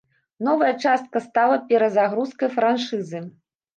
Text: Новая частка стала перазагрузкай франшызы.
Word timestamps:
Новая 0.47 0.69
частка 0.85 1.21
стала 1.27 1.59
перазагрузкай 1.69 2.53
франшызы. 2.59 3.19